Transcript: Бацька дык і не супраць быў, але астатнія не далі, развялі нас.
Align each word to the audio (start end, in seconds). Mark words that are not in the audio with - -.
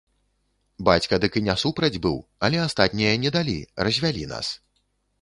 Бацька 0.89 1.19
дык 1.25 1.37
і 1.41 1.43
не 1.49 1.55
супраць 1.65 2.01
быў, 2.07 2.17
але 2.49 2.65
астатнія 2.67 3.15
не 3.27 3.37
далі, 3.39 3.57
развялі 3.87 4.29
нас. 4.37 4.47